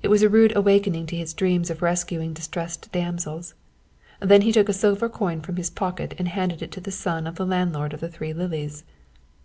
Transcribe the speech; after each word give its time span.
It 0.00 0.06
was 0.06 0.22
a 0.22 0.28
rude 0.28 0.54
awakening 0.54 1.06
to 1.06 1.16
his 1.16 1.34
dreams 1.34 1.70
of 1.70 1.82
rescuing 1.82 2.32
distressed 2.32 2.88
damsels. 2.92 3.54
Then 4.20 4.42
he 4.42 4.52
took 4.52 4.68
a 4.68 4.72
silver 4.72 5.08
coin 5.08 5.40
from 5.40 5.56
his 5.56 5.70
pocket 5.70 6.14
and 6.18 6.28
handed 6.28 6.62
it 6.62 6.70
to 6.70 6.80
the 6.80 6.92
son 6.92 7.26
of 7.26 7.34
the 7.34 7.44
landlord 7.44 7.92
of 7.92 7.98
The 7.98 8.08
Three 8.08 8.32
Lilies. 8.32 8.84